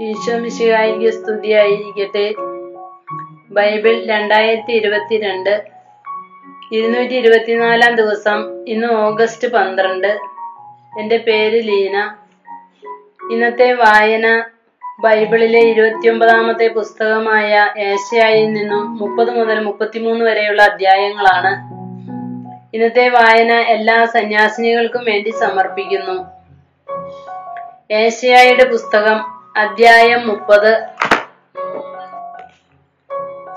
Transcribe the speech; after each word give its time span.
ഈശോമിശിഹായിക്ക് 0.00 1.10
സ്തുതിയായിരിക്കട്ടെ. 1.10 2.34
ബൈബിൾ 3.50 4.06
രണ്ടായിരത്തി 4.06 4.72
ഇരുപത്തിരണ്ട് 4.72 5.64
ഇരുന്നൂറ്റി 6.72 7.14
ഇരുപത്തിനാലാം 7.14 7.96
ദിവസം 7.96 8.64
ഇന്ന് 8.68 8.86
ഓഗസ്റ്റ് 8.86 9.48
പന്ത്രണ്ട്. 9.48 10.18
എന്റെ 11.00 11.16
പേര് 11.16 11.68
ലീന. 11.68 12.14
ഇന്നത്തെ 13.30 13.72
വായന 13.72 14.44
ബൈബിളിലെ 15.00 15.60
ഇരുപത്തിയൊമ്പതാമത്തെ 15.60 16.68
പുസ്തകമായ 16.68 17.70
ഏഷ്യായിൽ 17.78 18.52
നിന്നും 18.52 18.98
മുപ്പത് 18.98 19.30
മുതൽ 19.30 19.60
മുപ്പത്തിമൂന്ന് 19.60 20.24
വരെയുള്ള 20.24 20.62
അധ്യായങ്ങളാണ്. 20.62 21.76
ഇന്നത്തെ 22.76 23.08
വായന 23.08 23.52
എല്ലാ 23.52 24.04
സന്യാസിനികൾക്കും 24.04 25.04
വേണ്ടി 25.04 25.30
സമർപ്പിക്കുന്നു. 25.30 26.26
ഏഷ്യായുടെ 27.90 28.64
പുസ്തകം 28.64 29.35
അധ്യായം 29.60 30.28
മുപ്പത്. 30.28 30.72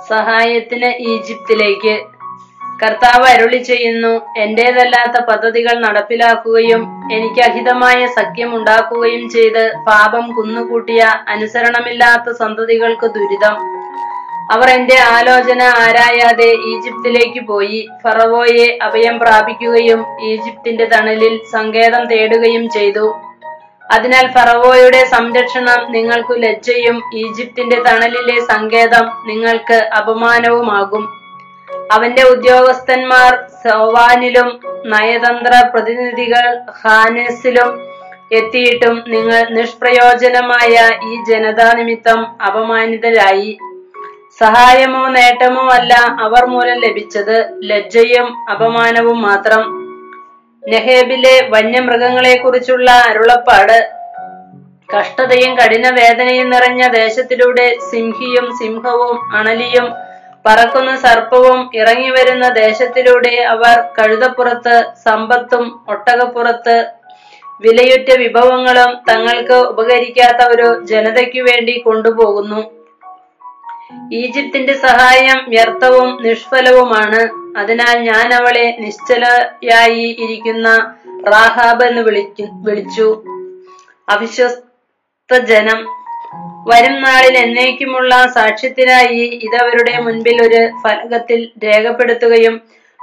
സഹായത്തിന് 0.09 0.89
ഈജിപ്തിലേക്ക്. 0.99 1.95
കർത്താവ് 2.83 3.25
അരുളി 3.25 3.57
ചെയ്യുന്നു 3.57 4.21
എന്റേതല്ലാത്ത 4.37 5.23
പദ്ധതികൾ 5.23 5.79
നടപ്പിലാക്കുകയും 5.79 6.81
എനിക്ക് 7.13 7.41
അഹിതമായ 7.41 8.07
സഖ്യം 8.07 8.55
ഉണ്ടാക്കുകയും 8.55 9.29
ചെയ്ത് 9.29 9.71
പാപം 9.87 10.31
കുന്നുകൂട്ടിയ 10.31 11.01
അനുസരണമില്ലാത്ത 11.27 12.35
സന്തതികൾക്ക് 12.37 13.07
ദുരിതം. 13.07 13.57
അവർ 14.51 14.69
എന്റെ 14.69 14.97
ആലോചന 14.99 15.61
ആരായാതെ 15.61 16.51
ഈജിപ്തിലേക്ക് 16.71 17.47
പോയി. 17.47 17.89
ഫറവോയെ 18.03 18.79
അഭയം 18.81 19.19
പ്രാപിക്കുകയും 19.19 20.05
ഈജിപ്തിന്റെ 20.21 20.85
തണലിൽ 20.85 21.41
സങ്കേതം 21.51 22.05
തേടുകയും 22.05 22.69
ചെയ്തു. 22.69 23.28
അതിനാൽ 23.91 24.31
ഫറവോയുടെ 24.31 25.05
സംരക്ഷണം 25.05 25.91
നിങ്ങൾക്കു 25.91 26.33
ലജ്ജയും 26.33 27.01
ഈജിപ്തിന്റെ 27.13 27.79
തണലിലെ 27.79 28.39
സങ്കേതം 28.39 29.11
നിങ്ങൾക്ക് 29.25 29.89
അപമാനവുമാകും. 29.97 31.09
അവന്റെ 31.91 32.23
ഉദ്യോഗസ്ഥന്മാർ 32.23 33.43
സോവാനിലും 33.63 34.59
നയതന്ത്ര 34.85 35.63
പ്രതിനിധികൾ 35.73 36.57
ഹാനസിലും 36.81 37.89
എത്തിയിട്ടും 38.31 39.03
നിങ്ങൾ 39.07 39.49
നിഷ്പ്രയോജനമായ 39.49 40.89
ഈ 41.03 41.23
ജനതാ 41.23 41.73
നിമിത്തം 41.73 42.27
അപമാനിതരായി. 42.45 43.57
സഹായമോ 44.39 45.07
നേട്ടമോ 45.07 45.67
അല്ല 45.69 45.93
അവർ 45.93 46.45
മൂലം 46.45 46.79
ലഭിച്ചത്. 46.79 47.49
ലജ്ജയും 47.61 48.49
അപമാനവും 48.49 49.21
മാത്രം. 49.21 49.78
നെഹേബിലെ 50.63 51.35
വന്യമൃഗങ്ങളെ 51.49 52.35
കുറിച്ചുള്ള 52.35 52.91
അരുളപ്പാട്. 52.91 53.77
കഷ്ടതയും 54.89 55.57
കഠിന 55.57 55.89
വേദനയും 55.89 56.49
നിറഞ്ഞ 56.49 56.83
ദേശത്തിലൂടെ 56.87 57.77
സിംഹിയും 57.89 58.45
സിംഹവും 58.59 59.17
അണലിയും 59.35 59.87
പറക്കുന്ന 60.45 60.95
സർപ്പവും 60.95 61.69
ഇറങ്ങി 61.73 62.09
വരുന്ന 62.09 62.49
ദേശത്തിലൂടെ 62.49 63.35
അവർ 63.53 63.75
കഴുതപ്പുറത്ത് 63.97 64.75
സമ്പത്തും 65.05 65.65
ഒട്ടകപ്പുറത്ത് 65.87 66.77
വിലയുറ്റ 67.61 68.09
വിഭവങ്ങളും 68.17 68.91
തങ്ങൾക്ക് 69.09 69.57
ഉപകരിക്കാത്ത 69.71 70.41
ഒരു 70.53 70.67
ജനതയ്ക്കു 70.83 71.39
വേണ്ടി 71.39 71.73
കൊണ്ടുപോകുന്നു. 71.77 72.61
ഈജിപ്തിന്റെ 74.13 74.73
സഹായം 74.73 75.45
വ്യർത്ഥവും 75.47 76.23
നിഷ്ഫലവുമാണ്. 76.23 77.39
അതിനാൽ 77.57 77.99
ഞാൻ 77.99 78.33
അവളെ 78.33 78.77
നിശ്ചലയായി 78.79 80.17
ഇരിക്കുന്ന 80.19 80.95
റാഹാബ് 81.31 81.85
എന്ന് 81.85 82.01
വിളിക്കു 82.01 82.43
വിളിച്ചു. 82.51 83.23
അവിശ്വസ്ത 84.09 85.37
ജനം 85.37 85.87
വരും 86.67 87.01
നാളിൽ 87.01 87.37
എന്നേക്കുമുള്ള 87.37 88.31
സാക്ഷ്യത്തിനായി 88.35 89.39
ഇതവരുടെ 89.43 89.99
മുൻപിൽ 89.99 90.41
ഒരു 90.41 90.69
ഫലകത്തിൽ 90.83 91.49
രേഖപ്പെടുത്തുകയും 91.63 92.61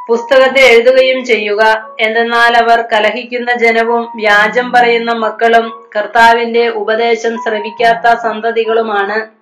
പുസ്തകത്തിൽ 0.08 0.60
എഴുതുകയും 0.60 1.24
ചെയ്യുക. 1.24 1.94
എന്തെന്നാൽ 2.00 2.56
അവർ 2.56 2.84
കലഹിക്കുന്ന 2.92 3.54
ജനവും 3.54 4.02
വ്യാജം 4.16 4.72
പറയുന്ന 4.72 5.12
മക്കളും 5.12 5.88
കർത്താവിന്റെ 5.96 6.68
ഉപദേശം 6.68 7.42
ശ്രവിക്കാത്ത 7.42 8.18
സന്തതികളുമാണ്. 8.18 9.35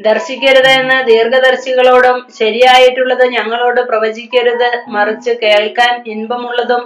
ദർശിക്കരുത് 0.00 0.70
എന്ന് 0.80 1.06
ദീർഘദർശികളോടും 1.06 2.26
ശരിയായിട്ടുള്ളത് 2.38 3.24
ഞങ്ങളോട് 3.26 3.80
പ്രവചിക്കരുത് 3.80 4.70
മറിച്ച് 4.88 5.30
കേൾക്കാൻ 5.42 6.02
ഇൻപമുള്ളതും 6.06 6.82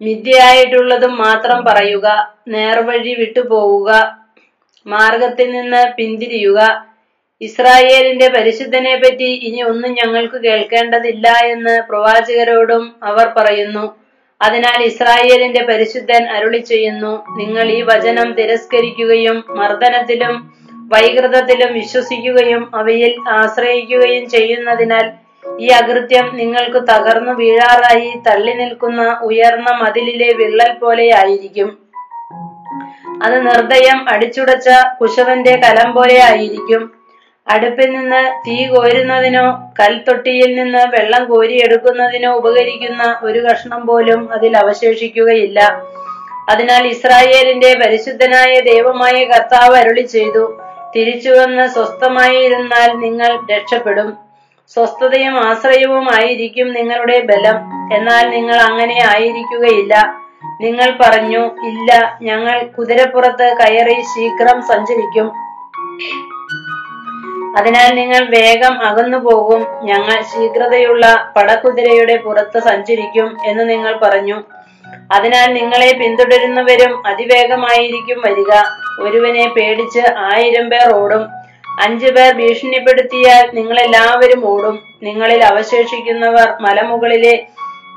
മിഥ്യയായിട്ടുള്ളതും 0.00 1.16
മാത്രം 1.16 1.64
പറയുക 1.64 2.06
നേർവഴി 2.48 3.14
വിട്ടുപോവുക 3.14 3.90
മാർഗത്തിൽ 4.86 5.50
നിന്ന് 5.52 5.92
പിന്തിരിയുക. 5.96 6.60
ഇസ്രായേലിന്റെ 7.40 8.28
പരിശുദ്ധനെ 8.28 8.96
പറ്റി 8.96 9.30
ഇനി 9.48 9.62
ഒന്നും 9.62 9.90
ഞങ്ങൾക്ക് 9.92 10.38
കേൾക്കേണ്ടതില്ല 10.42 11.26
എന്ന് 11.44 11.82
പ്രവാചകരോടും 11.88 12.84
അവർ 13.02 13.26
പറയുന്നു. 13.38 13.84
അതിനാൽ 14.40 14.78
ഇസ്രായേലിന്റെ 14.82 15.62
പരിശുദ്ധൻ 15.64 16.24
അരുളി 16.28 16.58
ചെയ്യുന്നു 16.58 17.12
നിങ്ങൾ 17.38 17.66
ഈ 17.70 17.82
വചനം 17.82 18.32
തിരസ്കരിക്കുകയും 18.32 19.44
മർദ്ദനത്തിലും 19.48 20.34
വൈകൃതത്തിലും 20.92 21.72
വിശ്വസിക്കുകയും 21.72 22.62
അവയിൽ 22.74 23.14
ആശ്രയിക്കുകയും 23.28 24.28
ചെയ്യുന്നതിനാൽ 24.28 25.06
ഈ 25.60 25.66
അകൃത്യം 25.66 26.36
നിങ്ങൾക്ക് 26.36 26.80
തകർന്നു 26.88 27.32
വീഴാറായി 27.32 28.12
തള്ളി 28.26 28.52
നിൽക്കുന്ന 28.52 29.18
ഉയർന്ന 29.22 29.70
മതിലിലെ 29.82 30.32
വിള്ളൽ 30.32 30.72
പോലെയായിരിക്കും. 30.72 31.78
അത് 33.22 33.46
നിർദ്ദയം 33.46 34.08
അടിച്ചുടച്ച 34.08 34.68
കുശവന്റെ 35.00 35.56
കലം 35.56 35.92
പോലെ 35.92 36.18
ആയിരിക്കും 36.22 36.92
അടുപ്പിൽ 37.46 37.90
നിന്ന് 37.90 38.22
തീ 38.46 38.66
കോരുന്നതിനോ 38.66 39.44
കൽത്തൊട്ടിയിൽ 39.80 40.54
നിന്ന് 40.54 40.78
വെള്ളം 40.78 41.24
കോരിയെടുക്കുന്നതിനോ 41.24 42.30
ഉപകരിക്കുന്ന 42.34 43.18
ഒരു 43.22 43.38
കഷ്ണം 43.38 43.86
പോലും 43.86 44.32
അതിൽ 44.32 44.56
അവശേഷിക്കുകയില്ല. 44.56 45.60
അതിനാൽ 46.50 46.86
ഇസ്രായേലിന്റെ 46.86 47.74
പരിശുദ്ധനായ 47.74 48.60
ദൈവമായ 48.60 49.24
കർത്താവ് 49.24 49.76
അരുളി 49.76 50.00
ചെയ്തു 50.00 50.44
തിരിച്ചു 50.96 51.30
വന്ന് 51.30 51.68
സ്വസ്ഥമായിരുന്നാൽ 51.68 52.92
നിങ്ങൾ 52.92 53.38
രക്ഷപ്പെടും. 53.52 54.16
സ്വസ്ഥതയും 54.74 55.48
ആശ്രയവും 55.48 56.06
ആയിരിക്കും 56.14 56.72
നിങ്ങളുടെ 56.72 57.20
ബലം. 57.20 57.56
എന്നാൽ 57.94 58.30
നിങ്ങൾ 58.30 58.54
അങ്ങനെ 58.54 58.98
ആയിരിക്കുകയില്ല. 59.06 60.14
നിങ്ങൾ 60.60 60.98
പറഞ്ഞു 61.00 61.46
ഇല്ല 61.66 62.18
ഞങ്ങൾ 62.22 62.66
കുതിരപ്പുറത്ത് 62.78 63.56
കയറി 63.60 64.00
ശീഘ്രം 64.00 64.62
സഞ്ചരിക്കും. 64.62 65.32
അതിനാൽ 67.58 67.94
നിങ്ങൾ 67.94 68.26
വേഗം 68.30 68.82
അകന്നു 68.82 69.18
പോകും. 69.18 69.66
ഞങ്ങൾ 69.82 70.22
ശീഘ്രതയുള്ള 70.22 71.32
പടക്കുതിരയുടെ 71.36 72.16
പുറത്ത് 72.16 72.58
സഞ്ചരിക്കും 72.62 73.36
എന്ന് 73.46 73.70
നിങ്ങൾ 73.70 73.98
പറഞ്ഞു. 74.02 74.42
അതിനാൽ 75.12 75.54
നിങ്ങളെ 75.54 75.92
പിന്തുടരുന്നവരും 75.92 77.06
അതിവേഗമായിരിക്കും 77.06 78.22
വരിക. 78.24 78.52
ഒരുവനെ 78.98 79.48
പേടിച്ച് 79.48 80.00
ആയിരം 80.16 80.70
പേർ 80.70 80.94
ഓടും. 80.94 81.26
അഞ്ചു 81.84 82.06
പേർ 82.06 82.34
ഭീഷണിപ്പെടുത്തിയാൽ 82.34 83.50
നിങ്ങളെല്ലാവരും 83.54 84.46
ഓടും. 84.46 84.82
നിങ്ങളിൽ 85.02 85.44
അവശേഷിക്കുന്നവർ 85.44 86.48
മലമുകളിലെ 86.60 87.46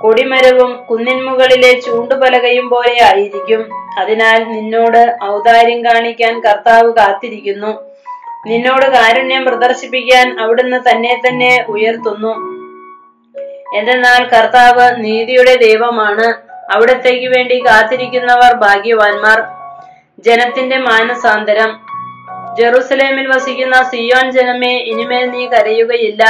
കൊടിമരവും 0.01 0.83
കുന്നിൻമുകളിലെ 0.83 1.79
ചൂണ്ടുപലകയും 1.79 2.69
പോലെ 2.69 3.03
ആയിരിക്കും. 3.03 3.73
അതിനാൽ 3.99 4.43
നിന്നോട് 4.43 5.17
ഔദാര്യം 5.23 5.85
കാണിക്കാൻ 5.85 6.39
കർത്താവ് 6.39 6.93
കാത്തിരിക്കുന്നു. 6.93 7.91
നിന്നോട് 8.47 8.85
കാരുണ്യം 8.85 9.45
പ്രദർശിപ്പിക്കാൻ 9.45 10.39
അവിടുന്ന് 10.39 10.89
തന്നെ 10.89 11.21
തന്നെ 11.27 11.65
ഉയർത്തുന്നു. 11.67 12.33
എന്തെന്നാൽ 13.77 14.23
കർത്താവ് 14.23 15.03
നീതിയുടെ 15.03 15.55
ദൈവമാണ്. 15.55 16.51
അവിടത്തേക്ക് 16.71 17.27
വേണ്ടി 17.27 17.65
കാത്തിരിക്കുന്നവർ 17.65 18.53
ഭാഗ്യവാന്മാർ. 18.53 19.60
ജനത്തിന്റെ 20.19 20.77
മാനസാന്തരം. 20.77 21.79
ജെറുസലേമിൽ 22.57 23.27
വസിക്കുന്ന 23.27 23.83
സിയോൻ 23.83 24.31
ജനമേ 24.31 24.77
ഇനിമേൽ 24.77 25.29
നീ 25.29 25.47
കരയുകയില്ല. 25.47 26.23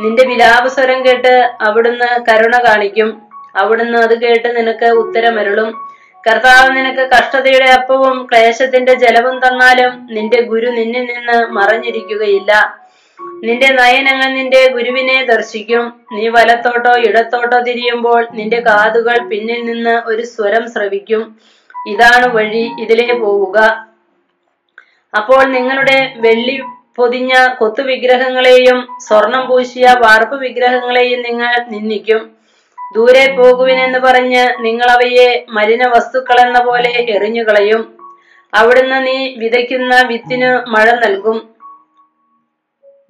നിന്റെ 0.00 0.26
വിലാപസ്വരം 0.26 1.06
കേട്ട് 1.06 1.50
അവിടുന്ന് 1.60 2.30
കരുണ 2.30 2.56
കാണിക്കും. 2.56 3.22
അവിടുന്ന് 3.56 3.98
അത് 3.98 4.20
കേട്ട് 4.20 4.56
നിനക്ക് 4.56 4.84
ഉത്തരമരുളും. 4.84 5.88
കർത്താവ് 6.30 6.76
നിനക്ക് 6.76 7.10
കഷ്ടതയുടെ 7.10 7.64
അപ്പവും 7.64 8.26
ക്ലേശത്തിന്റെ 8.26 8.94
ജലവും 8.94 9.38
തന്നാലും 9.38 10.08
നിന്റെ 10.10 10.40
ഗുരു 10.42 10.70
നിന്നിൽ 10.70 11.04
നിന്ന് 11.12 11.46
മറഞ്ഞിരിക്കുകയില്ല. 11.46 12.78
നിന്റെ 13.44 13.68
നയനങ്ങൾ 13.68 14.34
നിന്റെ 14.34 14.70
ഗുരുവിനെ 14.72 15.24
ദർശിക്കും. 15.24 16.00
നീ 16.12 16.28
വലത്തോട്ടോ 16.28 17.00
ഇടത്തോട്ടോ 17.00 17.58
തിരിയുമ്പോൾ 17.58 18.28
നിന്റെ 18.32 18.60
കാതുകൾ 18.60 19.18
പിന്നിൽ 19.28 19.64
നിന്ന് 19.64 20.02
ഒരു 20.06 20.22
സ്വരം 20.22 20.70
ശ്രവിക്കും 20.70 21.36
ഇതാണ് 21.88 22.26
വഴി 22.26 22.70
ഇതിലേ 22.80 23.14
പോവുക. 23.14 23.88
അപ്പോൾ 25.16 25.44
നിങ്ങളുടെ 25.44 26.14
വെള്ളി 26.16 26.62
പൊതിഞ്ഞ 26.96 27.32
കൊത്തു 27.58 27.82
വിഗ്രഹങ്ങളെയും 27.82 28.88
സ്വർണം 29.08 29.46
പൂശിയ 29.46 29.94
വാർപ്പ് 29.98 30.36
വിഗ്രഹങ്ങളെയും 30.36 31.22
നിങ്ങൾ 31.22 31.64
നിന്ദിക്കും. 31.68 32.30
ദൂരെ 32.94 33.36
പോകുവിനെന്ന് 33.38 33.98
പറഞ്ഞ് 33.98 34.48
നിങ്ങൾ 34.60 34.90
അവയെ 34.90 35.44
മലിന 35.48 35.86
വസ്തുക്കളെന്ന 35.86 36.64
പോലെ 36.64 36.90
എറിഞ്ഞുകളയും. 36.90 37.98
അവിടുന്ന് 38.54 39.06
നീ 39.06 39.34
വിതയ്ക്കുന്ന 39.36 40.02
വിത്തിനു 40.06 40.70
മഴ 40.70 40.92
നൽകും. 40.92 41.48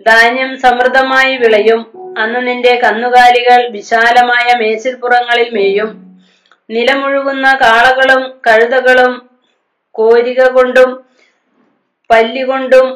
ധാന്യം 0.07 0.61
സമൃദ്ധമായി 0.61 1.37
വിളയും. 1.37 1.81
അന്ന് 2.19 2.47
നിന്റെ 2.47 2.81
കന്നുകാലികൾ 2.85 3.69
വിശാലമായ 3.71 4.59
മേച്ചിൽപ്പുറങ്ങളിൽ 4.59 5.51
മേയും. 5.51 6.08
നിലമുഴുകുന്ന 6.71 7.47
കാളകളും 7.63 8.23
കഴുതകളും 8.47 9.13
കോരിക 9.95 10.43
കൊണ്ടും 10.49 10.91
പല്ലികൊണ്ടും 12.11 12.87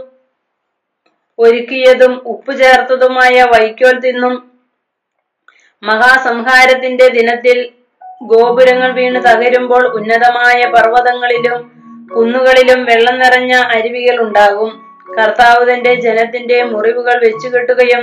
ഒരുക്കിയതും 1.39 2.13
ഉപ്പു 2.27 2.53
ചേർത്തതുമായ 2.53 3.37
വൈക്കോൽ 3.53 3.97
തിന്നും 3.99 4.35
മഹാസംഹാരത്തിന്റെ 5.83 7.07
ദിനത്തിൽ 7.09 7.59
ഗോപുരങ്ങൾ 8.27 8.91
വീണ് 8.93 9.21
തകരുമ്പോൾ 9.25 9.85
ഉന്നതമായ 9.99 10.61
പർവതങ്ങളിലും 10.75 11.57
കുന്നുകളിലും 12.11 12.81
വെള്ളം 12.85 13.17
നിറഞ്ഞ 13.19 13.53
അരുവികൾ 13.75 14.17
ഉണ്ടാകും. 14.25 14.71
കർത്താവ് 15.09 15.63
തന്റെ 15.71 15.95
ജനത്തിന്റെ 16.05 16.59
മുറിവുകൾ 16.65 17.17
വെച്ചുകെട്ടുകയും 17.25 18.03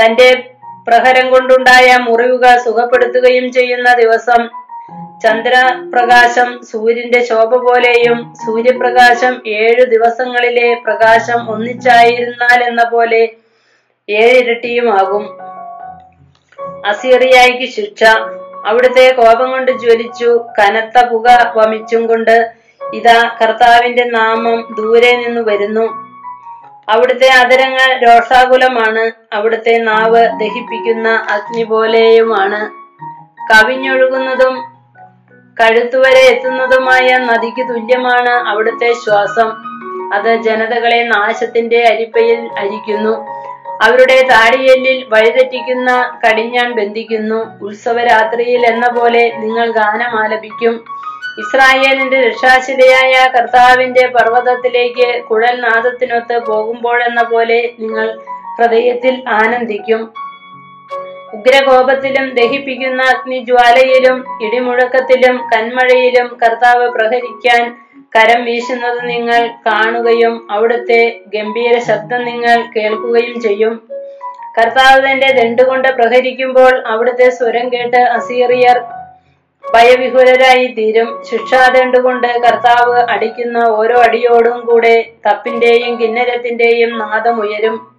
തന്റെ 0.00 0.28
പ്രഹരം 0.86 1.26
കൊണ്ടുണ്ടായ 1.30 1.88
മുറിവുകൾ 2.06 2.52
സുഖപ്പെടുത്തുകയും 2.64 3.46
ചെയ്യുന്ന 3.52 3.88
ദിവസം 3.94 4.42
ചന്ദ്രപ്രകാശം 5.22 6.60
സൂര്യന്റെ 6.70 7.24
ശോഭ 7.24 7.56
പോലെയും 7.56 8.34
സൂര്യപ്രകാശം 8.46 9.42
ഏഴു 9.46 9.84
ദിവസങ്ങളിലെ 9.84 10.74
പ്രകാശം 10.74 11.50
ഒന്നിച്ചായിരുന്നാൽ 11.50 12.64
എന്ന 12.64 12.88
പോലെ 12.88 13.30
ഏഴിരട്ടിയുമാകും. 14.08 15.38
അസീറിയായിക്ക് 16.86 17.72
ശിക്ഷ. 17.72 18.04
അവിടുത്തെ 18.66 19.12
കോപം 19.12 19.50
കൊണ്ട് 19.50 19.72
ജ്വലിച്ചു 19.72 20.46
കനത്ത 20.58 21.06
പുക 21.06 21.52
വമിച്ചും 21.56 22.06
കൊണ്ട് 22.06 22.52
ഇതാ 22.94 23.36
കർത്താവിന്റെ 23.42 24.04
നാമം 24.04 24.74
ദൂരെ 24.78 25.16
നിന്ന് 25.16 25.40
വരുന്നു. 25.40 26.06
അവിടുത്തെ 26.88 27.28
അതരങ്ങൾ 27.28 27.98
രോഷാകുലമാണ് 27.98 29.34
അവിടുത്തെ 29.34 29.78
നാവ് 29.78 30.28
ദഹിപ്പിക്കുന്ന 30.40 31.08
അഗ്നി 31.08 31.64
പോലെയുമാണ്. 31.64 32.86
കവിഞ്ഞൊഴുകുന്നതും 33.52 34.75
കഴുത്തുവരെ 35.60 36.20
എത്തുന്നതുമായ 36.20 37.16
നദിക്ക് 37.18 37.68
തുല്യമാണ് 37.68 38.48
അവിടുത്തെ 38.48 38.92
ശ്വാസം. 38.92 39.48
അത് 40.12 40.42
ജനതകളെ 40.42 41.02
നാശത്തിന്റെ 41.02 41.84
അരിപ്പയിൽ 41.92 42.48
അരിക്കുന്നു. 42.58 43.14
അവരുടെ 43.82 44.26
താടിയെല്ലിൽ 44.30 45.06
വഴിതെറ്റിക്കുന്ന 45.08 46.18
കടിഞ്ഞാൻ 46.24 46.74
ബന്ധിക്കുന്നു. 46.74 47.58
ഉത്സവരാത്രിയിൽ 47.62 48.66
എന്ന 48.66 48.88
പോലെ 48.88 49.32
നിങ്ങൾ 49.36 49.70
ഗാനം 49.70 50.20
ആലപിക്കും. 50.22 50.84
ഇസ്രായേലിന്റെ 51.38 52.20
രക്ഷാശിലയായ 52.20 53.14
കർത്താവിന്റെ 53.28 54.06
പർവതത്തിലേക്ക് 54.06 55.24
കുഴൽനാഥത്തിനൊത്ത് 55.30 56.46
പോകുമ്പോഴെന്ന 56.46 57.22
പോലെ 57.22 57.70
നിങ്ങൾ 57.78 58.06
ഹൃദയത്തിൽ 58.58 59.24
ആനന്ദിക്കും. 59.28 60.25
ഉഗ്രകോപത്തിലും 61.36 62.34
ദഹിപ്പിക്കുന്ന 62.34 63.02
അഗ്നിജ്വാലയിലും 63.02 64.24
ഇടിമുഴക്കത്തിലും 64.44 65.48
കന്മഴയിലും 65.54 66.38
കർത്താവ് 66.42 66.88
പ്രഹരിക്കാൻ 66.88 67.76
കരം 68.16 68.44
വീശുന്നത് 68.44 69.08
നിങ്ങൾ 69.08 69.46
കാണുകയും 69.66 70.48
അവിടുത്തെ 70.50 71.20
ഗംഭീര 71.34 71.78
ശബ്ദം 71.78 72.24
നിങ്ങൾ 72.24 72.64
കേൾക്കുകയും 72.76 73.40
ചെയ്യും. 73.40 73.88
കർത്താവ് 74.58 75.10
തന്റെ 75.10 75.26
ദണ്ടുകൊണ്ട് 75.26 75.88
പ്രഹരിക്കുമ്പോൾ 75.88 76.82
അവിടുത്തെ 76.86 77.30
സ്വരം 77.30 77.72
കേട്ട് 77.72 77.96
അസീറിയർ 77.96 78.78
ഭയവിഹുലരായി 79.74 80.66
തീരും. 80.66 81.22
ശിക്ഷാദണ്ടുകൊണ്ട് 81.30 82.28
കർത്താവ് 82.44 82.98
അടിക്കുന്ന 83.10 83.58
ഓരോ 83.58 83.96
അടിയോടും 83.98 84.60
കൂടെ 84.60 84.94
തപ്പിന്റെയും 85.26 86.00
കിന്നരത്തിന്റെയും 86.00 87.02
ഉയരും. 87.40 87.95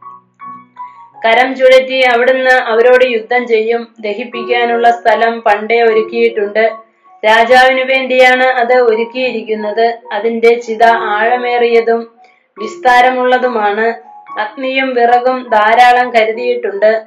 കരം 1.25 1.55
ചുഴറ്റി 1.55 1.99
അവിടുന്ന് 1.99 2.51
അവരോട് 2.51 3.05
യുദ്ധം 3.07 3.47
ചെയ്യും. 3.47 3.95
ദഹിപ്പിക്കാനുള്ള 3.99 4.91
സ്ഥലം 4.91 5.41
പണ്ടേ 5.41 5.81
ഒരുക്കിയിട്ടുണ്ട്. 5.81 6.71
രാജാവിനു 7.25 7.83
വേണ്ടിയാണ് 7.83 8.43
അത് 8.43 8.73
ഒരുക്കിയിരിക്കുന്നത്. 8.73 9.99
അതിന്റെ 10.11 10.59
ചിത 10.59 10.83
ആഴമേറിയതും 10.83 12.11
വിസ്താരമുള്ളതുമാണ്. 12.59 13.93
അഗ്നിയും 14.39 14.93
വിറകും 14.93 15.49
ധാരാളം 15.49 16.13
കരുതിയിട്ടുണ്ട്. 16.13 17.03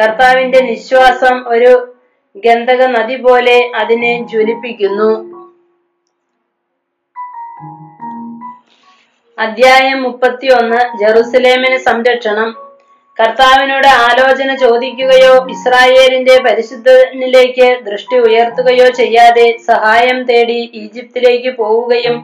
കർത്താവിന്റെ 0.00 0.60
നിശ്വാസം 0.60 1.48
ഒരു 1.48 1.94
ഗന്ധക 2.36 2.86
നദി 2.86 3.16
പോലെ 3.16 3.70
അതിനെ 3.74 4.26
ജ്വലിപ്പിക്കുന്നു. 4.28 5.38
അധ്യായം 9.38 10.02
മുപ്പത്തിയൊന്ന്. 10.02 10.98
ജെറുസലേമിന് 10.98 11.76
സംരക്ഷണം. 11.76 12.67
കർത്താവിനോട് 13.18 13.86
ആലോചന 13.86 14.54
ചോദിക്കുകയോ 14.54 15.46
ഇസ്രായേലിന്റെ 15.50 16.42
പരിശുദ്ധനിലേക്ക് 16.42 17.78
ദൃഷ്ടി 17.84 18.18
ഉയർത്തുകയോ 18.18 18.88
ചെയ്യാതെ 18.88 19.56
സഹായം 19.66 20.22
തേടി 20.22 20.70
ഈജിപ്തിലേക്ക് 20.74 21.56
പോവുകയും 21.56 22.16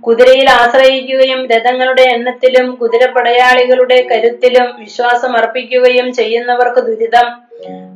കുതിരയിൽ 0.00 0.50
ആശ്രയിക്കുകയും 0.50 1.46
രഥങ്ങളുടെ 1.46 2.02
എണ്ണത്തിലും 2.02 2.74
കുതിരപ്പടയാളികളുടെ 2.74 4.06
കരുത്തിലും 4.10 4.76
വിശ്വാസം 4.78 5.36
അർപ്പിക്കുകയും 5.36 6.12
ചെയ്യുന്നവർക്ക് 6.12 6.80
ദുരിതം. 6.80 7.28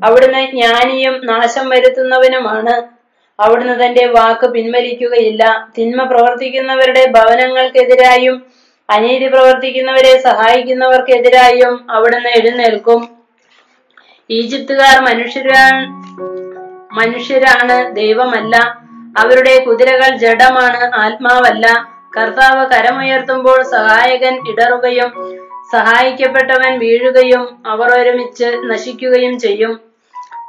അവിടുന്ന് 0.05 0.51
ജ്ഞാനിയും 0.51 1.21
നാശം 1.25 1.69
വരുത്തുന്നവനുമാണ്. 1.69 2.83
അവിടുന്ന് 3.41 3.87
തന്റെ 3.87 4.07
വാക്ക് 4.07 4.47
പിൻവലിക്കുകയില്ല. 4.47 5.69
തിന്മ 5.79 6.05
പ്രവർത്തിക്കുന്നവരുടെ 6.05 7.05
ഭവനങ്ങൾക്കെതിരായും 7.11 8.58
അനീതി 8.89 9.27
പ്രവർത്തിക്കുന്നവരെ 9.27 10.21
സഹായിക്കുന്നവർക്കെതിരായും 10.23 11.91
അവിടുന്ന് 11.91 12.29
എഴുന്നേൽക്കും. 12.29 13.01
ഈജിപ്തുകാർ 14.31 15.01
മനുഷ്യരാ 15.01 15.65
മനുഷ്യരാണ് 16.93 17.95
ദൈവമല്ല. 17.95 18.57
അവരുടെ 19.19 19.65
കുതിരകൾ 19.65 20.17
ജഡമാണ് 20.17 20.95
ആത്മാവല്ല. 20.95 21.67
കർത്താവ് 22.17 22.67
കരമുയർത്തുമ്പോൾ 22.67 23.63
സഹായകൻ 23.63 24.35
ഇടറുകയും 24.51 25.11
സഹായിക്കപ്പെട്ടവൻ 25.73 26.79
വീഴുകയും 26.79 27.63
അവർ 27.67 27.91
ഒരുമിച്ച് 27.91 28.49
നശിക്കുകയും 28.65 29.39
ചെയ്യും. 29.39 29.81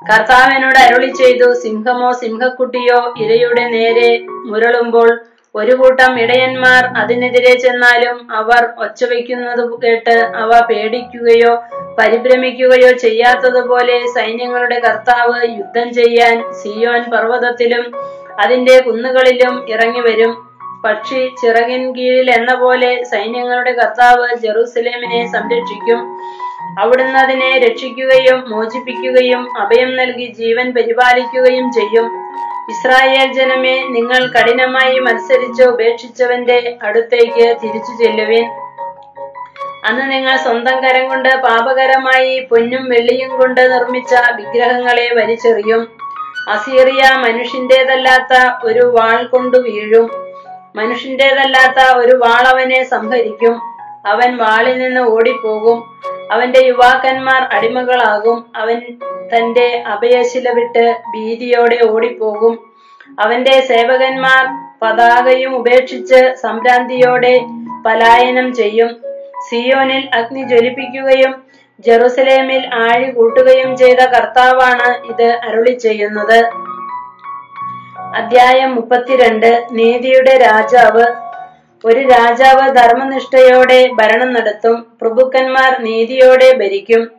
കർത്താവിനോട് 0.10 0.80
അരുളി 0.80 1.12
ചെയ്തു 1.14 1.54
സിംഹമോ 1.54 2.12
സിംഹക്കുട്ടിയോ 2.12 3.14
ഇരയുടെ 3.18 3.66
നേരെ 3.70 4.10
മുരളുമ്പോൾ 4.46 5.10
ഒരു 5.56 5.74
കൂട്ടം 5.76 6.20
ഇടയന്മാർ 6.20 6.86
അതിനെതിരെ 6.86 7.54
ചെന്നാലും 7.60 8.34
അവർ 8.34 8.64
ഒച്ചവെക്കുന്നത് 8.78 9.64
കേട്ട് 9.84 10.16
അവ 10.36 10.60
പേടിക്കുകയോ 10.60 11.54
പരിഭ്രമിക്കുകയോ 12.00 12.92
ചെയ്യാത്തതുപോലെ 12.92 14.08
സൈന്യങ്ങളുടെ 14.16 14.80
കർത്താവ് 14.80 15.40
യുദ്ധം 15.58 15.94
ചെയ്യാൻ 15.94 16.54
സിയോൻ 16.54 17.04
പർവതത്തിലും 17.12 17.94
അതിന്റെ 18.40 18.80
കുന്നുകളിലും 18.80 19.70
ഇറങ്ങി 19.70 20.00
വരും. 20.00 20.50
പക്ഷി 20.86 21.30
ചിറകിൻ 21.42 21.94
കീഴിൽ 21.94 22.32
എന്ന 22.32 22.56
പോലെ 22.56 23.04
സൈന്യങ്ങളുടെ 23.04 23.72
കർത്താവ് 23.72 24.36
ജെറൂസലേമിനെ 24.36 25.32
സംരക്ഷിക്കും. 25.32 26.00
അവിടുന്ന് 26.80 27.20
അതിനെ 27.20 27.60
രക്ഷിക്കുകയും 27.60 28.50
മോചിപ്പിക്കുകയും 28.50 29.58
അഭയം 29.60 29.96
നൽകി 29.96 30.34
ജീവൻ 30.40 30.74
പരിപാലിക്കുകയും 30.74 31.72
ചെയ്യും. 31.72 32.29
ഇസ്രായേൽ 32.70 33.34
ജനമേ 33.34 33.88
നിങ്ങൾ 33.88 34.32
കഠിനമായി 34.32 35.00
മത്സരിച്ച് 35.00 35.64
ഉപേക്ഷിച്ചവന്റെ 35.64 36.78
അടുത്തേക്ക് 36.84 37.58
തിരിച്ചു 37.64 38.04
ചെല്ലുവിൻ. 38.04 38.50
അന്ന് 39.86 40.12
നിങ്ങൾ 40.12 40.38
സ്വന്തം 40.38 40.84
കരം 40.84 41.10
കൊണ്ട് 41.10 41.30
പാപകരമായി 41.30 42.48
പൊന്നും 42.52 42.90
വെള്ളിയും 42.90 43.38
കൊണ്ട് 43.38 43.62
നിർമ്മിച്ച 43.74 44.16
വിഗ്രഹങ്ങളെ 44.36 45.10
വലിച്ചെറിയും. 45.14 45.88
അസീറിയ 46.50 47.02
മനുഷ്യന്റേതല്ലാത്ത 47.16 48.66
ഒരു 48.66 48.96
വാൾ 49.00 49.24
കൊണ്ട് 49.24 49.58
വീഴും. 49.58 50.12
മനുഷ്യന്റേതല്ലാത്ത 50.76 51.98
ഒരു 51.98 52.16
വാൾ 52.16 52.48
അവനെ 52.48 52.84
സംഹരിക്കും. 52.84 53.62
അവൻ 54.06 54.38
വാളിൽ 54.38 54.80
നിന്ന് 54.80 55.02
ഓടിപ്പോകും. 55.02 55.99
അവന്റെ 56.32 56.60
യുവാക്കന്മാർ 56.66 57.42
അടിമകളാകും. 57.42 58.46
അവൻ 58.56 58.80
തന്റെ 59.34 59.84
അഭയശില 59.88 60.50
വിട്ട് 60.52 60.96
ഭീതിയോടെ 61.14 61.80
ഓടിപ്പോകും. 61.90 62.56
അവന്റെ 63.20 63.62
സേവകന്മാർ 63.62 64.44
പതാകയും 64.82 65.56
ഉപേക്ഷിച്ച് 65.56 66.36
സംഭ്രാന്തിയോടെ 66.42 67.36
പലായനം 67.86 68.54
ചെയ്യും. 68.54 68.92
സിയോനിൽ 69.50 70.10
അഗ്നി 70.14 70.42
ജ്വലിപ്പിക്കുകയും 70.48 71.44
ജെറുസലേമിൽ 71.80 72.70
ആഴി 72.74 73.12
കൂട്ടുകയും 73.12 73.78
ചെയ്ത 73.78 74.00
കർത്താവാണ് 74.00 75.08
ഇത് 75.08 75.28
അരുളി 75.48 75.72
ചെയ്യുന്നത് 75.72 76.40
അധ്യായം 78.16 78.76
മുപ്പത്തിരണ്ട്. 78.76 79.68
നീതിയുടെ 79.72 80.38
രാജാവ് 80.38 81.06
ഒരു 81.86 82.00
രാജാവ് 82.00 82.76
ധർമ്മനിഷ്ഠയോടെ 82.76 83.90
ഭരണം 83.94 84.34
നടത്തും 84.34 84.86
പ്രഭുക്കന്മാർ 85.02 85.82
നീതിയോടെ 85.82 86.58
ഭരിക്കും. 86.58 87.12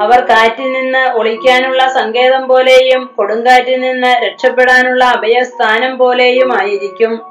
അവർ 0.00 0.20
കാറ്റിൽ 0.20 0.72
നിന്ന് 0.72 1.10
ഒളിക്കാനുള്ള 1.12 1.88
സങ്കേതം 1.88 2.48
പോലെയും 2.48 3.10
കൊടുങ്കാറ്റിൽ 3.16 3.80
നിന്ന് 3.80 4.06
രക്ഷപ്പെടാനുള്ള 4.06 5.04
അഭയസ്ഥാനം 5.04 5.98
പോലെയും 5.98 6.60
ആയിരിക്കും. 6.60 7.22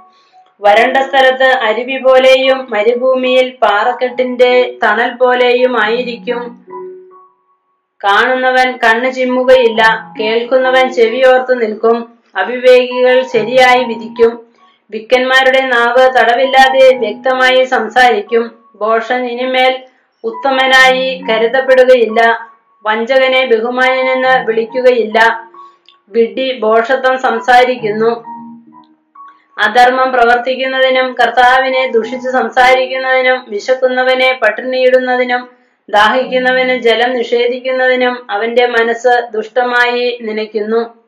വരണ്ട 0.61 0.97
സ്ഥലത്ത് 0.97 1.43
അരുവി 1.43 1.97
പോലെയും 1.97 2.67
മരുഭൂമിയിൽ 2.69 3.57
പാറക്കെട്ടിന്റെ 3.61 4.77
തണൽ 4.83 5.13
പോലെയും 5.13 5.83
ആയിരിക്കും. 5.83 6.61
കാണുന്നവൻ 8.03 8.77
കണ്ണു 8.77 9.09
ചിമ്മുകയില്ല 9.09 10.13
കേൾക്കുന്നവൻ 10.19 10.93
ചെവിയോർത്ത് 10.93 11.61
നിൽക്കും 11.61 12.13
അവിവേകികൾ 12.35 13.23
ശരിയായി 13.33 13.83
വിധിക്കും. 13.83 14.42
വിക്കന്മാരുടെ 14.93 15.62
നാവ് 15.62 16.19
തടവില്ലാതെ 16.19 16.97
വ്യക്തമായി 16.97 17.63
സംസാരിക്കും. 17.63 18.59
ബോഷൻ 18.75 19.25
ഇനിമേൽ 19.25 19.83
ഉത്തമനായി 20.23 21.23
കരുതപ്പെടുകയില്ല. 21.29 22.50
വഞ്ചകനെ 22.85 23.45
ബഹുമാനനെന്ന് 23.45 24.45
വിളിക്കുകയില്ല. 24.45 25.50
വിഡ്ഢി 26.09 26.59
ഭോഷത്വം 26.59 27.21
സംസാരിക്കുന്നു. 27.21 28.33
അധർമ്മം 29.59 30.13
പ്രവർത്തിക്കുന്നതിനും 30.13 31.13
കർത്താവിനെ 31.13 31.91
ദുഷിച്ച് 31.91 32.29
സംസാരിക്കുന്നതിനും 32.29 33.45
വിശക്കുന്നവനെ 33.47 34.39
പട്ടിണിയിടുന്നതിനും 34.41 35.50
ദാഹിക്കുന്നവന് 35.89 36.77
ജലം 36.77 37.13
നിഷേധിക്കുന്നതിനും 37.13 38.31
അവന്റെ 38.31 38.67
മനസ്സ് 38.67 39.27
ദുഷ്ടമായി 39.33 40.19
നനയ്ക്കുന്നു. 40.21 41.02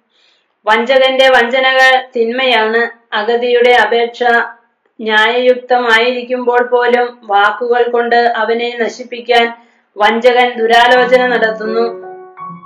വഞ്ചകന്റെ 0.68 1.30
വഞ്ചനകൾ 1.30 2.04
തിന്മയാണ്. 2.16 3.16
അഗതിയുടെ 3.16 3.72
അപേക്ഷ 3.72 4.24
ന്യായയുക്തമായിരിക്കുമ്പോൾ 5.02 6.64
പോലും 6.64 7.18
വാക്കുകൾ 7.24 7.84
കൊണ്ട് 7.90 8.16
അവനെ 8.16 8.78
നശിപ്പിക്കാൻ 8.80 9.54
വഞ്ചകൻ 9.98 10.54
ദുരാലോചന 10.58 11.28
നടത്തുന്നു. 11.28 11.86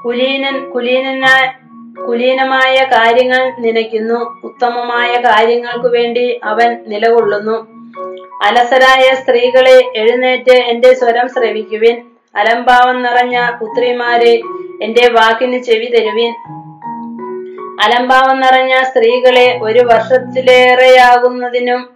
കുലീനൻ 0.05 0.69
കുലീനനായ 0.69 1.53
കുലീനമായ 2.07 2.75
കാര്യങ്ങൾ 2.83 3.49
നനയ്ക്കുന്നു. 3.59 4.39
ഉത്തമമായ 4.43 5.15
കാര്യങ്ങൾക്കു 5.15 5.87
വേണ്ടി 5.87 6.39
അവൻ 6.43 6.77
നിലകൊള്ളുന്നു. 6.87 7.57
അലസരായ 8.45 9.13
സ്ത്രീകളെ 9.13 9.91
എഴുന്നേറ്റ് 9.95 10.51
എന്റെ 10.51 10.93
സ്വരം 10.93 11.27
ശ്രവിക്കുവിൻ. 11.27 12.01
അലംഭാവം 12.35 13.03
നിറഞ്ഞ 13.03 13.49
പുത്രിമാരെ 13.61 14.41
എന്റെ 14.83 15.09
വാക്കിന് 15.11 15.63
ചെവി 15.63 15.85
തരുവിൻ. 15.85 16.33
അലംഭാവം 17.83 18.39
നിറഞ്ഞ 18.39 18.83
സ്ത്രീകളെ 18.83 19.59
ഒരു 19.62 19.79
വർഷത്തിലേറെയാകുന്നതിനും 19.79 21.89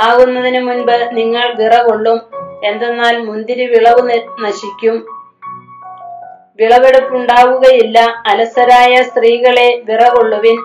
ആകുന്നതിനു 0.00 0.60
മുൻപ് 0.60 1.08
നിങ്ങൾ 1.12 1.54
വിറ 1.54 1.82
കൊള്ളും. 1.82 2.20
എന്തെന്നാൽ 2.64 3.24
മുന്തിരി 3.24 3.66
വിളവ് 3.66 4.20
നശിക്കും. 4.44 5.06
വിളവെടുപ്പുണ്ടാവുകയില്ല. 6.56 8.22
അലസരായ 8.26 9.02
സ്ത്രീകളെ 9.02 9.82
വിറകൊള്ളുവിൻ 9.84 10.56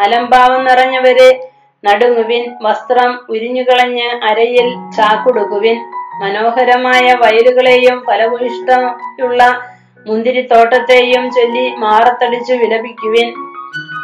അലംഭാവം 0.00 0.64
നിറഞ്ഞവരെ 0.64 1.50
നടുങ്ങുവിൻ. 1.84 2.56
വസ്ത്രം 2.62 3.20
ഉരിഞ്ഞുകളഞ്ഞ് 3.28 4.02
അരയിൽ 4.02 4.74
ചാക്കുടുക്കുവിൻ. 4.96 5.78
മനോഹരമായ 6.22 7.00
വയലുകളെയും 7.00 8.02
ഫലഭൂയിഷ്ടമുള്ള 8.06 9.62
മുന്തിരിത്തോട്ടത്തെയും 10.06 11.30
ചൊല്ലി 11.30 11.68
മാറത്തടിച്ചു 11.68 12.52
വിലപിക്കുവിൻ. 12.52 13.51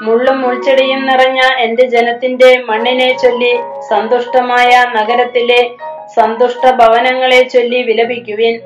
മുള്ളും 0.02 0.43
മുൾച്ചെടിയും 0.43 1.07
നിറഞ്ഞ 1.07 1.40
എന്റെ 1.59 1.87
ജനത്തിന്റെ 1.87 2.59
മണ്ണിനെ 2.59 3.19
ചൊല്ലി 3.19 3.61
സന്തുഷ്ടമായ 3.90 4.85
നഗരത്തിലെ 4.95 5.71
സന്തുഷ്ട 6.17 6.71
ഭവനങ്ങളെ 6.71 7.49
ചൊല്ലി 7.49 7.83
വിലപിക്കുവിൻ. 7.83 8.61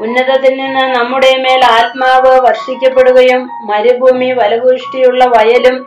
ഉന്നതത്തിൽ 0.00 0.56
നിന്ന് 0.56 0.80
നമ്മുടെ 0.80 1.36
മേൽ 1.36 1.64
ആത്മാവ് 1.64 2.40
വർഷിക്കപ്പെടുകയും 2.40 3.50
മരുഭൂമി 3.66 4.34
ഫലപുഷ്ടിയുള്ള 4.34 5.24
വയലും 5.24 5.86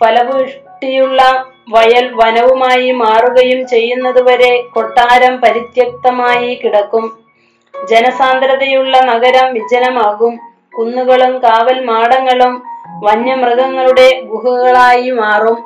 ഫലപുഷ്ടിയുള്ള 0.00 1.44
വയൽ 1.68 2.10
വനവുമായി 2.14 2.90
മാറുകയും 2.90 3.66
ചെയ്യുന്നതുവരെ 3.66 4.62
കൊട്ടാരം 4.62 5.40
പരിത്യക്തമായി 5.40 6.54
കിടക്കും. 6.54 7.18
ജനസാന്ദ്രതയുള്ള 7.90 9.00
നഗരം 9.00 9.52
വിജനമാകും. 9.54 10.40
കുന്നുകളും 10.78 11.38
കാവൽ 11.38 11.84
മാടങ്ങളും 11.84 12.71
വന്യമൃഗങ്ങളുടെ 13.02 14.20
ഗുഹകളായി 14.20 15.10
മാറും. 15.10 15.58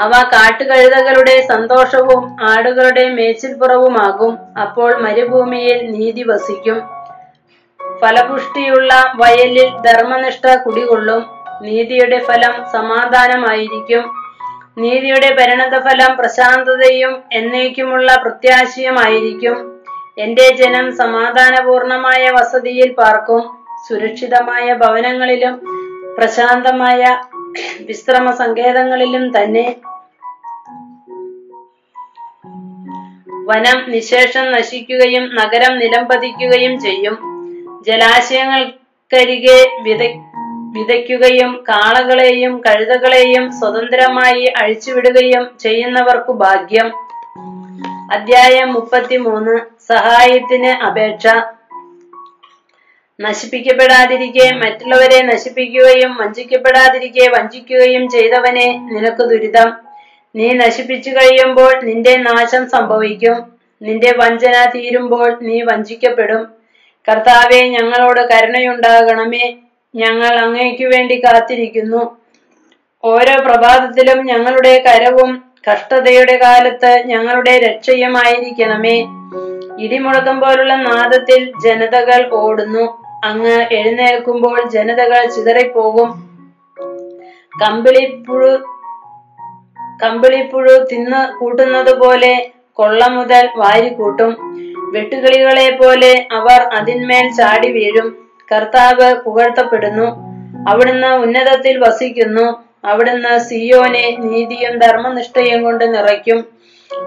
അവ 0.00 0.10
കാട്ടുകഴുതകളുടെ 0.10 1.40
സന്തോഷവും 1.40 2.36
ആടുകളുടെ 2.42 3.08
മേച്ചിൽപ്പുറവുമാകും. 3.08 4.38
അപ്പോൾ 4.62 4.96
മരുഭൂമിയിൽ 4.96 5.90
നീതി 5.90 6.22
വസിക്കും. 6.22 6.82
ഫലപുഷ്ടിയുള്ള 8.00 9.12
വയലിൽ 9.16 9.68
ധർമ്മനിഷ്ഠ 9.86 10.56
കുടികൊള്ളും. 10.56 11.26
നീതിയുടെ 11.62 12.18
ഫലം 12.18 12.64
സമാധാനമായിരിക്കും. 12.72 14.12
നീതിയുടെ 14.78 15.34
പരിണതഫലം 15.34 16.16
പ്രശാന്തതയും 16.16 17.22
എന്നേക്കുമുള്ള 17.32 18.16
പ്രത്യാശയുമായിരിക്കും. 18.22 19.80
എന്റെ 20.18 20.48
ജനം 20.48 20.96
സമാധാനപൂർണമായ 20.96 22.30
വസതിയിൽ 22.30 22.92
പാർക്കും. 22.92 23.62
സുരക്ഷിതമായ 23.88 24.72
ഭവനങ്ങളിലും 24.72 25.81
പ്രശാന്തമായ 26.18 27.20
വിശ്രമ 27.80 28.30
സങ്കേതങ്ങളിലും 28.30 29.38
തന്നെ 29.38 29.76
വനം 33.44 33.90
നിശേഷം 33.90 34.52
നശിക്കുകയും 34.52 35.34
നഗരം 35.34 35.78
നിലംപതിക്കുകയും 35.78 36.80
ചെയ്യും. 36.80 37.16
ജലാശയങ്ങൾക്കരികെ 37.86 39.58
വിത 39.82 40.02
വിതയ്ക്കുകയും 40.76 41.64
കാളകളെയും 41.68 42.60
കഴുതകളെയും 42.60 43.52
സ്വതന്ത്രമായി 43.60 44.44
അഴിച്ചുവിടുകയും 44.44 45.50
ചെയ്യുന്നവർക്കു 45.58 46.32
ഭാഗ്യം. 46.32 46.92
അധ്യായം 48.12 48.72
മുപ്പത്തിമൂന്ന്. 48.72 49.60
സഹായത്തിന് 49.88 50.84
അപേക്ഷ. 50.84 51.26
നശിപ്പിക്കപ്പെടാതിരിക്കെ 53.22 54.54
മറ്റുള്ളവരെ 54.54 55.22
നശിപ്പിക്കുകയും 55.22 56.16
വഞ്ചിക്കപ്പെടാതിരിക്കെ 56.16 57.30
വഞ്ചിക്കുകയും 57.30 58.08
ചെയ്തവനെ 58.10 58.88
നിനക്ക് 58.92 59.22
ദുരിതം. 59.22 59.72
നീ 60.36 60.52
നശിപ്പിച്ചു 60.52 61.10
കഴിയുമ്പോൾ 61.10 61.84
നിന്റെ 61.84 62.16
നാശം 62.16 62.70
സംഭവിക്കും. 62.70 63.52
നിന്റെ 63.82 64.14
വഞ്ചന 64.16 64.70
തീരുമ്പോൾ 64.74 65.38
നീ 65.42 65.62
വഞ്ചിക്കപ്പെടും. 65.62 66.48
കർത്താവെ 67.08 67.62
ഞങ്ങളോട് 67.62 68.20
കരുണയുണ്ടാകണമേ. 68.20 69.54
ഞങ്ങൾ 69.94 70.38
അങ്ങേക്കു 70.38 70.84
വേണ്ടി 70.84 71.24
കാത്തിരിക്കുന്നു. 71.24 72.16
ഓരോ 73.04 73.40
പ്രഭാതത്തിലും 73.44 74.26
ഞങ്ങളുടെ 74.26 74.84
കരവും 74.86 75.44
കഷ്ടതയുടെ 75.72 76.36
കാലത്ത് 76.36 77.02
ഞങ്ങളുടെ 77.06 77.58
രക്ഷയുമായിരിക്കണമേ. 77.58 79.06
ഇടിമുഴക്കം 79.84 80.40
പോലുള്ള 80.40 80.74
നാദത്തിൽ 80.74 81.52
ജനതകൾ 81.64 82.30
ഓടുന്നു. 82.32 83.01
അങ്ങ് 83.24 83.74
എഴുന്നേൽക്കുമ്പോൾ 83.74 84.68
ജനതകൾ 84.68 85.26
ചിതറിപ്പോകും. 85.26 86.10
കമ്പിളിപ്പുഴു 87.62 88.52
കമ്പിളിപ്പുഴു 90.02 90.84
തിന്ന് 90.92 91.38
കൂട്ടുന്നത് 91.38 91.98
പോലെ 91.98 92.50
കൊള്ള 92.72 93.06
മുതൽ 93.06 93.48
വാരിക്കൂട്ടും 93.56 94.32
വെട്ടുകിളികളെ 94.92 95.78
പോലെ 95.82 96.28
അവർ 96.32 96.60
അതിന്മേൽ 96.60 97.32
ചാടി 97.32 97.72
വീഴും. 97.72 98.08
കർത്താവ് 98.52 99.14
പുകഴ്ത്തപ്പെടുന്നു. 99.14 100.08
അവിടുന്ന് 100.70 101.06
ഉന്നതത്തിൽ 101.06 101.78
വസിക്കുന്നു. 101.78 102.62
അവിടുന്ന് 102.84 103.38
സിയോനെ 103.38 104.16
നീതിയും 104.20 104.78
ധർമ്മനിഷ്ഠയും 104.78 105.62
കൊണ്ട് 105.62 105.94
നിറയ്ക്കും. 105.94 106.61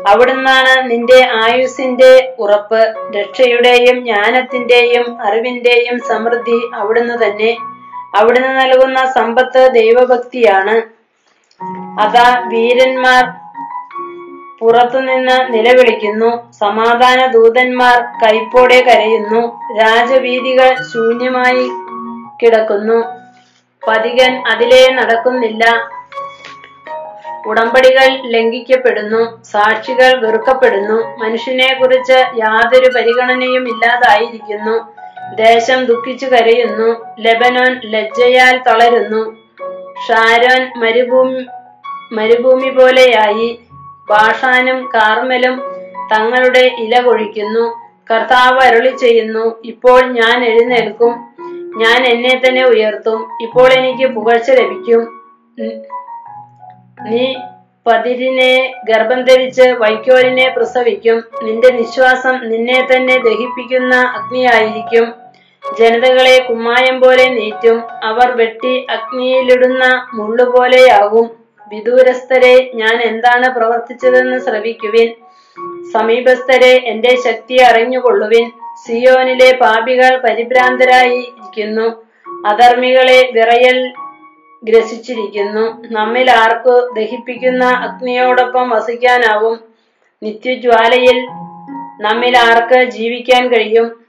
അവിടുന്നാണ് 0.07 0.91
നിന്റെ 0.91 1.29
ആയുസിന്റെ 1.43 2.35
ഉറപ്പ് 2.39 2.93
രക്ഷയുടെയും 3.17 4.05
ജ്ഞാനത്തിന്റെയും 4.05 5.21
അറിവിന്റെയും 5.21 5.99
സമൃദ്ധി 5.99 6.69
അവിടുന്ന് 6.73 7.23
തന്നെ. 7.23 7.57
അവിടുന്ന് 8.15 8.61
നൽകുന്ന 8.61 9.05
സമ്പത്ത് 9.05 9.69
ദൈവഭക്തിയാണ്. 9.73 10.95
അതാ 12.01 12.43
വീരന്മാർ 12.47 13.23
പുറത്തുനിന്ന് 14.59 15.53
നിലവിളിക്കുന്നു. 15.53 16.51
സമാധാന 16.51 17.31
ദൂതന്മാർ 17.31 18.01
കൈപ്പോടെ 18.01 18.81
കരയുന്നു. 18.81 19.61
രാജവീതികൾ 19.81 20.75
ശൂന്യമായി 20.93 21.69
കിടക്കുന്നു. 22.43 23.03
പതികൻ 23.87 24.43
അതിലേ 24.47 24.93
നടക്കുന്നില്ല. 24.93 25.89
ഉടമ്പടികൾ 27.45 28.09
ലംഘിക്കപ്പെടുന്നു 28.25 29.21
സാക്ഷികൾ 29.43 30.19
വെറുക്കപ്പെടുന്നു 30.19 30.97
മനുഷ്യനെ 31.17 31.73
കുറിച്ച് 31.73 32.17
യാതൊരു 32.37 32.89
പരിഗണനയും 32.95 33.67
ഇല്ലാതായിരിക്കുന്നു 33.67 34.75
ദേശം 35.35 35.85
ദുഃഖിച്ചു 35.85 36.25
കരയുന്നു 36.25 36.89
ലെബനോൻ 37.19 37.81
ലജ്ജയാൽ 37.85 38.57
തളരുന്നു 38.67 39.21
ഷാരോൻ 40.07 40.81
മരുഭൂമി 40.81 41.43
മരുഭൂമി 42.11 42.69
പോലെയായി 42.69 43.47
ബാഷാനും 44.09 44.89
കാർമലും 44.95 45.55
തങ്ങളുടെ 46.11 46.71
ഇല 46.79 47.01
കൊഴിക്കുന്നു 47.01 47.65
കർത്താവ് 48.11 48.59
അരുളി 48.59 48.91
ചെയ്യുന്നു 48.97 49.45
ഇപ്പോൾ 49.63 50.01
ഞാൻ 50.11 50.45
എഴുന്നേൽക്കും 50.45 51.13
ഞാൻ 51.77 52.01
എന്നെ 52.05 52.41
തന്നെ 52.45 52.63
ഉയർത്തും 52.65 53.21
ഇപ്പോൾ 53.41 53.73
എനിക്ക് 53.73 54.07
പുകഴ്ച 54.15 54.51
ലഭിക്കും. 54.51 55.01
നീ 57.03 57.35
പതിരിനെ 57.87 58.73
ഗർഭം 58.83 59.25
ധരിച്ച് 59.25 59.61
വൈക്കോലിനെ 59.61 60.53
പ്രസവിക്കും. 60.57 61.23
നിന്റെ 61.43 61.69
നിശ്വാസം 61.69 62.49
നിന്നെ 62.49 62.87
തന്നെ 62.91 63.17
ദഹിപ്പിക്കുന്ന 63.17 63.95
അഗ്നിയായിരിക്കും. 63.95 65.13
ജനതകളെ 65.79 66.45
കുമ്മായം 66.49 67.01
പോലെ 67.01 67.29
നീറ്റും. 67.29 67.83
അവർ 68.03 68.31
വെട്ടി 68.31 68.85
അഗ്നിയിലിടുന്ന 68.89 70.07
മുള്ളുപോലെയാകും. 70.13 71.31
വിദൂരസ്ഥരെ 71.73 72.71
ഞാൻ 72.75 73.01
എന്താണ് 73.01 73.55
പ്രവർത്തിച്ചതെന്ന് 73.55 74.39
ശ്രവിക്കുവിൻ. 74.39 75.13
സമീപസ്ഥരെ 75.93 76.81
എന്റെ 76.85 77.15
ശക്തി 77.15 77.61
അറിഞ്ഞുകൊള്ളുവിൻ. 77.61 78.51
സിയോനിലെ 78.87 79.57
പാപികൾ 79.61 80.17
പരിഭ്രാന്തരായി 80.17 81.17
ഇരിക്കുന്നു 81.17 82.05
അധർമ്മികളെ 82.47 83.29
വിറയൽ 83.33 83.93
ഗ്രസിച്ചിരിക്കുന്നു. 84.67 85.93
നമ്മിൽ 85.93 86.31
ആർക്കു 86.31 86.93
ദഹിപ്പിക്കുന്ന 86.95 87.65
അഗ്നിയോടൊപ്പം 87.65 88.69
വസിക്കാനാവും? 88.69 89.59
നിത്യജ്വാലയിൽ 90.23 91.17
നമ്മിൽ 91.99 92.37
ആർക്ക് 92.37 92.83
ജീവിക്കാൻ 92.83 93.47
കഴിയും? 93.47 94.05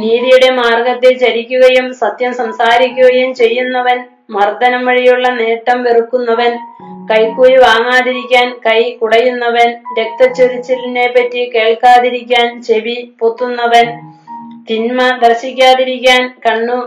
നീതിയുടെ 0.00 0.50
മാർഗത്തിൽ 0.50 1.18
ചരിക്കുകയും 1.18 1.94
സത്യം 1.94 2.34
സംസാരിക്കുകയും 2.34 3.34
ചെയ്യുന്നവൻ 3.34 3.98
മർദ്ദനം 4.30 4.86
വഴിയുള്ള 4.86 5.28
നേട്ടം 5.28 5.82
വെറുക്കുന്നവൻ 5.82 6.58
കൈക്കൂലി 7.10 7.56
വാങ്ങാതിരിക്കാൻ 7.56 8.60
കൈ 8.66 8.92
കുടയുന്നവൻ 8.92 9.68
രക്തച്ചൊരിച്ചിലിനെ 9.98 11.06
പറ്റി 11.06 11.50
കേൾക്കാതിരിക്കാൻ 11.54 12.62
ചെവി 12.62 12.96
പൊത്തുന്നവൻ 13.20 13.86
തിന്മ 14.70 15.18
ദർശിക്കാതിരിക്കാൻ 15.22 16.22
കണ്ണു 16.46 16.78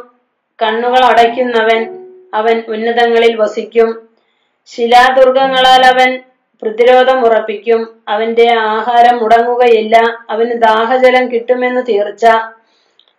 കണ്ണുകൾ 0.64 1.04
അടയ്ക്കുന്നവൻ 1.06 1.99
അവൻ 2.34 2.64
ഉന്നതങ്ങളിൽ 2.68 3.36
വസിക്കും. 3.36 4.10
ശിലാദുർഗങ്ങളാൽ 4.66 5.86
അവൻ 5.86 6.20
പ്രതിരോധം 6.62 7.26
ഉറപ്പിക്കും. 7.26 7.88
അവന്റെ 8.08 8.56
ആഹാരം 8.60 9.18
മുടങ്ങുകയില്ല. 9.18 10.26
അവന് 10.30 10.62
ദാഹജലം 10.62 11.32
കിട്ടുമെന്ന് 11.32 11.82
തീർച്ച. 11.90 12.26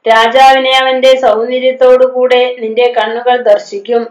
രാജാവിനെ 0.09 0.71
അവന്റെ 0.83 1.17
സൗന്ദര്യത്തോടുകൂടെ 1.17 2.57
നിന്റെ 2.59 2.95
കണ്ണുകൾ 2.99 3.43
ദർശിക്കും. 3.43 4.07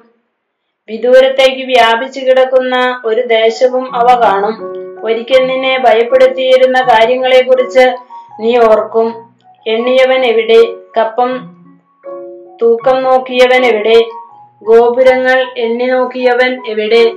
വിദൂരത്തേക്ക് 0.89 1.65
വ്യാപിച്ചു 1.65 2.19
കിടക്കുന്ന 2.19 3.01
ഒരു 3.05 3.21
ദേശവും 3.21 3.95
അവ 3.95 4.21
കാണും. 4.23 4.79
ഒരിക്കൽ 5.05 5.47
നിന്നെ 5.47 5.79
ഭയപ്പെടുത്തിയിരുന്ന 5.79 6.81
കാര്യങ്ങളെക്കുറിച്ച് 6.81 7.95
നീ 8.39 8.57
ഓർക്കും. 8.57 9.35
എണ്ണിയവൻ 9.67 10.25
എവിടെ? 10.25 10.61
കപ്പം 10.99 11.55
തൂക്കം 12.61 13.03
നോക്കിയവൻ 13.03 13.65
എവിടെ? 13.65 14.18
ഗോപുരങ്ങൾ 14.63 15.53
എണ്ണി 15.57 15.85
നോക്കിയവൻ 15.85 16.67
എവിടെ? 16.67 17.13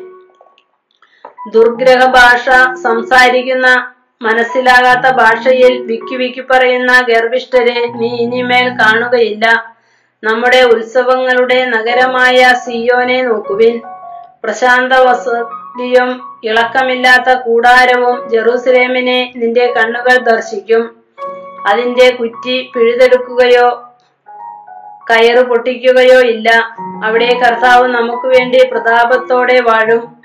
ദുർഗ്രഹ 1.50 2.06
ഭാഷ 2.06 2.48
സംസാരിക്കുന്ന 2.82 3.92
മനസ്സിലാകാത്ത 4.22 5.14
ഭാഷയിൽ 5.14 5.82
വിക്കി 5.82 6.16
വിക്കി 6.16 6.40
പറയുന്ന 6.40 7.00
ഗർഭിഷ്ഠരെ 7.08 7.86
നീ 7.88 8.08
ഇനിമേൽ 8.08 8.68
കാണുകയില്ല. 8.68 9.74
നമ്മുടെ 10.24 10.62
ഉത്സവങ്ങളുടെ 10.62 11.64
നഗരമായ 11.64 12.52
സിയോനെ 12.64 13.22
നോക്കുവിൻ. 13.22 13.80
പ്രശാന്ത 14.44 14.92
വസതിയും 14.92 16.38
ഇളക്കമില്ലാത്ത 16.44 17.34
കൂടാരവും 17.40 18.30
ജെറൂസലേമിനെ 18.30 19.32
നിന്റെ 19.36 19.74
കണ്ണുകൾ 19.76 20.16
ദർശിക്കും. 20.16 20.96
അതിന്റെ 21.66 22.10
കുറ്റി 22.10 22.70
പിഴുതെടുക്കുകയോ 22.74 23.91
കയറ് 25.12 25.46
പൊട്ടിക്കുകയോ 25.46 26.20
ഇല്ല. 26.20 26.76
അവിടെ 27.04 27.38
കർത്താവ് 27.38 27.88
നമുക്ക് 27.88 28.26
വേണ്ടി 28.26 28.68
പ്രതാപത്തോടെ 28.72 29.60
വാഴും. 29.60 30.22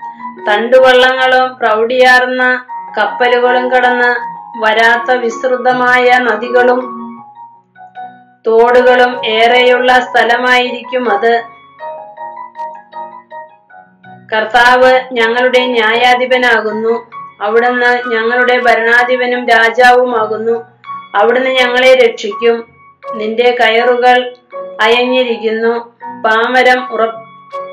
തണ്ടുവള്ളങ്ങളും 0.48 1.56
പ്രൗഢിയാർന്ന 1.56 2.66
കപ്പലുകളും 2.98 3.72
കടന്ന് 3.72 4.38
വരാത്ത 4.58 5.16
വിസ്തൃതമായ 5.16 6.18
നദികളും 6.18 6.98
തോടുകളും 8.46 9.26
ഏറെയുള്ള 9.26 10.00
സ്ഥലമായിരിക്കും 10.00 11.10
അത്. 11.10 11.42
കർത്താവ് 14.32 15.00
ഞങ്ങളുടെ 15.12 15.66
ന്യായാധിപനാകുന്നു. 15.66 17.10
അവിടുന്ന് 17.40 18.08
ഞങ്ങളുടെ 18.08 18.58
ഭരണാധിപനും 18.58 19.48
രാജാവുമാകുന്നു. 19.48 20.64
അവിടുന്ന് 21.14 21.50
ഞങ്ങളെ 21.50 21.94
രക്ഷിക്കും. 21.94 22.64
നിന്റെ 23.14 23.56
കയറുകൾ 23.60 24.34
അയഞ്ഞിരിക്കുന്നു. 24.80 25.98
പാമരം 26.24 26.92
ഉറപ്പ് 26.92 27.28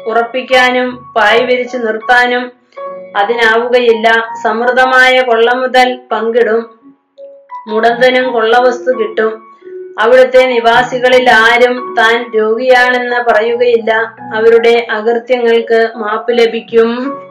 ഉറപ്പിക്കാനും 0.10 1.14
പായ് 1.16 1.44
വിരിച്ചു 1.44 1.78
നിർത്താനും 1.78 2.52
അതിനാവുകയില്ല. 3.18 4.34
സമൃദ്ധമായ 4.44 5.22
കൊള്ള 5.22 5.54
മുതൽ 5.54 6.00
പങ്കിടും. 6.12 6.80
മുടന്തനും 7.68 8.34
കൊള്ളവസ്തു 8.34 8.92
കിട്ടും. 8.92 9.46
അവിടുത്തെ 10.00 10.46
നിവാസികളിൽ 10.46 11.30
ആരും 11.30 11.96
താൻ 11.98 12.32
രോഗിയാണെന്ന് 12.36 13.16
പറയുകയില്ല. 13.16 14.16
അവരുടെ 14.36 14.88
അകൃത്യങ്ങൾക്ക് 14.92 15.90
മാപ്പ് 15.96 16.32
ലഭിക്കും. 16.32 17.22